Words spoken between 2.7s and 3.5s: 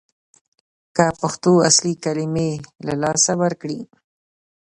له لاسه